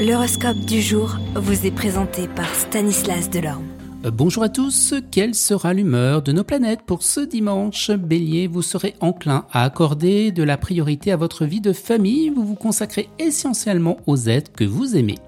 L'horoscope 0.00 0.56
du 0.60 0.80
jour 0.80 1.18
vous 1.34 1.66
est 1.66 1.70
présenté 1.70 2.26
par 2.26 2.54
Stanislas 2.54 3.28
Delorme. 3.28 3.66
Euh, 4.06 4.10
bonjour 4.10 4.42
à 4.42 4.48
tous, 4.48 4.94
quelle 5.10 5.34
sera 5.34 5.74
l'humeur 5.74 6.22
de 6.22 6.32
nos 6.32 6.42
planètes 6.42 6.80
pour 6.86 7.02
ce 7.02 7.20
dimanche? 7.20 7.90
Bélier, 7.90 8.46
vous 8.46 8.62
serez 8.62 8.94
enclin 9.00 9.44
à 9.52 9.62
accorder 9.62 10.32
de 10.32 10.42
la 10.42 10.56
priorité 10.56 11.12
à 11.12 11.18
votre 11.18 11.44
vie 11.44 11.60
de 11.60 11.74
famille, 11.74 12.30
vous 12.30 12.46
vous 12.46 12.54
consacrez 12.54 13.10
essentiellement 13.18 13.98
aux 14.06 14.16
êtres 14.16 14.52
que 14.52 14.64
vous 14.64 14.96
aimez. 14.96 15.18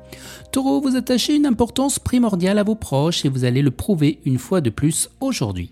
Taureau, 0.52 0.80
vous 0.80 0.96
attachez 0.96 1.36
une 1.36 1.44
importance 1.44 1.98
primordiale 1.98 2.58
à 2.58 2.62
vos 2.62 2.74
proches 2.74 3.26
et 3.26 3.28
vous 3.28 3.44
allez 3.44 3.60
le 3.60 3.72
prouver 3.72 4.20
une 4.24 4.38
fois 4.38 4.62
de 4.62 4.70
plus 4.70 5.10
aujourd'hui. 5.20 5.70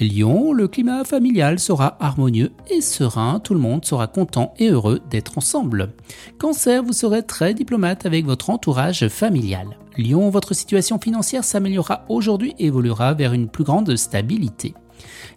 Lion, 0.00 0.52
le 0.52 0.68
climat 0.68 1.04
familial 1.04 1.58
sera 1.58 1.96
harmonieux 2.00 2.52
et 2.70 2.80
serein, 2.80 3.40
tout 3.40 3.54
le 3.54 3.60
monde 3.60 3.84
sera 3.84 4.06
content 4.06 4.54
et 4.58 4.68
heureux 4.68 5.00
d'être 5.10 5.38
ensemble. 5.38 5.92
Cancer, 6.38 6.82
vous 6.82 6.92
serez 6.92 7.22
très 7.22 7.54
diplomate 7.54 8.06
avec 8.06 8.24
votre 8.24 8.50
entourage 8.50 9.08
familial. 9.08 9.76
Lion, 9.98 10.30
votre 10.30 10.54
situation 10.54 10.98
financière 10.98 11.44
s'améliorera 11.44 12.04
aujourd'hui 12.08 12.54
et 12.58 12.66
évoluera 12.66 13.14
vers 13.14 13.32
une 13.32 13.48
plus 13.48 13.64
grande 13.64 13.94
stabilité. 13.96 14.74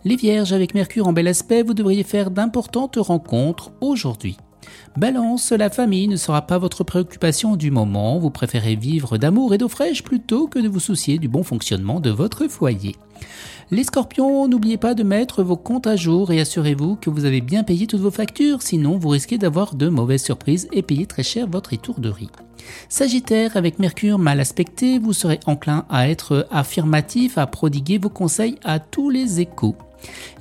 Les 0.04 0.16
Vierges, 0.16 0.54
avec 0.54 0.74
Mercure 0.74 1.08
en 1.08 1.14
bel 1.14 1.28
aspect, 1.28 1.64
vous 1.64 1.74
devriez 1.74 2.04
faire 2.04 2.32
d'importantes 2.32 2.98
rencontres 2.98 3.72
aujourd'hui. 3.82 4.38
Balance, 4.98 5.52
la 5.52 5.70
famille 5.70 6.08
ne 6.08 6.16
sera 6.16 6.44
pas 6.44 6.58
votre 6.58 6.84
préoccupation 6.84 7.56
du 7.56 7.72
moment, 7.72 8.20
vous 8.20 8.30
préférez 8.30 8.76
vivre 8.76 9.18
d'amour 9.18 9.54
et 9.54 9.58
d'eau 9.58 9.68
fraîche 9.68 10.04
plutôt 10.04 10.48
que 10.48 10.60
de 10.60 10.68
vous 10.68 10.80
soucier 10.80 11.18
du 11.18 11.28
bon 11.28 11.44
fonctionnement 11.44 12.00
de 12.00 12.10
votre 12.10 12.48
foyer. 12.48 12.96
Les 13.72 13.84
scorpions, 13.84 14.48
n'oubliez 14.48 14.78
pas 14.78 14.94
de 14.94 15.02
mettre 15.02 15.42
vos 15.42 15.58
comptes 15.58 15.88
à 15.88 15.96
jour 15.96 16.32
et 16.32 16.40
assurez-vous 16.40 16.98
que 16.98 17.10
vous 17.10 17.26
avez 17.26 17.42
bien 17.42 17.64
payé 17.64 17.88
toutes 17.88 18.02
vos 18.02 18.12
factures, 18.12 18.62
sinon 18.62 18.98
vous 18.98 19.10
risquez 19.10 19.38
d'avoir 19.40 19.74
de 19.74 19.90
mauvaises 19.90 20.24
surprises 20.24 20.68
et 20.72 20.84
payer 20.84 21.08
très 21.08 21.24
cher 21.24 21.48
votre 21.48 21.74
étourderie. 21.74 22.30
Sagittaire, 22.90 23.58
avec 23.58 23.80
Mercure 23.80 24.20
mal 24.20 24.40
aspecté, 24.40 25.00
vous 25.00 25.14
serez 25.14 25.40
enclin 25.46 25.86
à 25.90 26.10
être 26.10 26.48
affirmatif, 26.52 27.38
à 27.38 27.48
prodiguer 27.48 27.98
vos 27.98 28.10
conseils 28.10 28.58
à 28.64 28.80
tous 28.80 29.10
les 29.10 29.40
échos. 29.40 29.76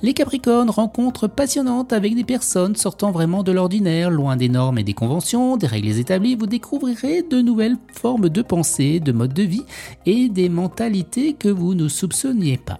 Les 0.01 0.13
Capricornes, 0.13 0.69
rencontres 0.69 1.27
passionnantes 1.27 1.93
avec 1.93 2.15
des 2.15 2.23
personnes 2.23 2.75
sortant 2.75 3.11
vraiment 3.11 3.43
de 3.43 3.51
l'ordinaire, 3.51 4.09
loin 4.09 4.35
des 4.35 4.49
normes 4.49 4.77
et 4.77 4.83
des 4.83 4.93
conventions, 4.93 5.57
des 5.57 5.67
règles 5.67 5.97
établies, 5.99 6.35
vous 6.35 6.47
découvrirez 6.47 7.23
de 7.23 7.41
nouvelles 7.41 7.77
formes 7.93 8.29
de 8.29 8.41
pensée, 8.41 8.99
de 8.99 9.11
mode 9.11 9.33
de 9.33 9.43
vie 9.43 9.65
et 10.05 10.29
des 10.29 10.49
mentalités 10.49 11.33
que 11.33 11.49
vous 11.49 11.73
ne 11.73 11.87
soupçonniez 11.87 12.57
pas. 12.57 12.79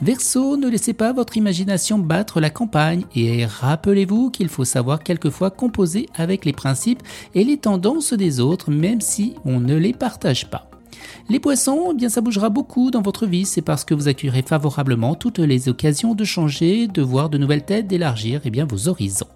Verseau, 0.00 0.56
ne 0.56 0.68
laissez 0.68 0.92
pas 0.92 1.12
votre 1.12 1.36
imagination 1.36 1.98
battre 1.98 2.40
la 2.40 2.50
campagne 2.50 3.04
et 3.14 3.46
rappelez-vous 3.46 4.30
qu'il 4.30 4.48
faut 4.48 4.64
savoir 4.64 5.02
quelquefois 5.02 5.50
composer 5.50 6.06
avec 6.14 6.44
les 6.44 6.52
principes 6.52 7.02
et 7.34 7.44
les 7.44 7.58
tendances 7.58 8.12
des 8.12 8.40
autres 8.40 8.70
même 8.70 9.00
si 9.00 9.34
on 9.44 9.60
ne 9.60 9.76
les 9.76 9.92
partage 9.92 10.48
pas. 10.50 10.70
Les 11.28 11.40
poissons, 11.40 11.90
eh 11.92 11.94
bien 11.94 12.08
ça 12.08 12.20
bougera 12.20 12.48
beaucoup 12.48 12.90
dans 12.90 13.02
votre 13.02 13.26
vie, 13.26 13.44
c'est 13.44 13.62
parce 13.62 13.84
que 13.84 13.94
vous 13.94 14.08
accueillerez 14.08 14.42
favorablement 14.42 15.14
toutes 15.14 15.38
les 15.38 15.68
occasions 15.68 16.14
de 16.14 16.24
changer, 16.24 16.86
de 16.86 17.02
voir 17.02 17.30
de 17.30 17.38
nouvelles 17.38 17.64
têtes, 17.64 17.86
d'élargir 17.86 18.40
eh 18.44 18.50
bien 18.50 18.66
vos 18.66 18.88
horizons. 18.88 19.28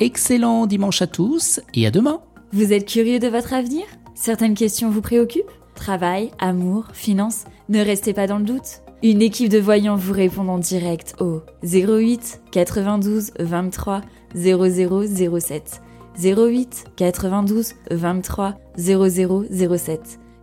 Excellent 0.00 0.66
dimanche 0.66 1.02
à 1.02 1.06
tous 1.06 1.60
et 1.74 1.86
à 1.86 1.90
demain. 1.90 2.20
Vous 2.52 2.72
êtes 2.72 2.86
curieux 2.86 3.18
de 3.18 3.28
votre 3.28 3.54
avenir? 3.54 3.84
Certaines 4.14 4.54
questions 4.54 4.90
vous 4.90 5.00
préoccupent? 5.00 5.50
Travail, 5.74 6.30
amour, 6.38 6.86
finances? 6.92 7.44
Ne 7.68 7.80
restez 7.80 8.12
pas 8.12 8.26
dans 8.26 8.38
le 8.38 8.44
doute. 8.44 8.82
Une 9.02 9.22
équipe 9.22 9.48
de 9.48 9.58
voyants 9.58 9.96
vous 9.96 10.12
répond 10.12 10.46
en 10.48 10.58
direct 10.58 11.16
au 11.18 11.42
08 11.64 12.42
92 12.52 13.32
23 13.40 14.02
0007. 14.34 15.82
08 16.22 16.84
92 16.96 17.72
23 17.90 18.54
0007. 18.78 20.21